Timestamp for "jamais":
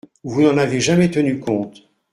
0.81-1.11